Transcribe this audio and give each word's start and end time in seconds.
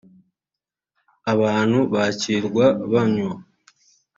abantu 1.33 1.79
bakirwa 1.93 2.65
banywa 2.91 3.33